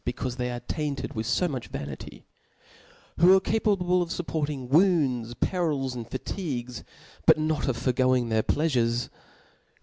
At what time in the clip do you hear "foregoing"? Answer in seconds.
7.77-8.29